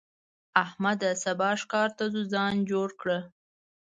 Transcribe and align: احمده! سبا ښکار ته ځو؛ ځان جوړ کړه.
احمده! 0.63 1.11
سبا 1.23 1.49
ښکار 1.61 1.89
ته 1.97 2.03
ځو؛ 2.11 2.21
ځان 2.33 2.53
جوړ 2.71 2.89
کړه. 3.01 3.19